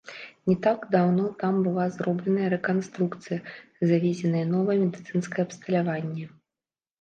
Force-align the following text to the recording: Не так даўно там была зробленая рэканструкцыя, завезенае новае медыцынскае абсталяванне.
Не 0.51 0.53
так 0.67 0.85
даўно 0.93 1.25
там 1.43 1.59
была 1.67 1.85
зробленая 1.97 2.47
рэканструкцыя, 2.53 3.39
завезенае 3.93 4.41
новае 4.55 4.79
медыцынскае 4.85 5.43
абсталяванне. 5.51 6.25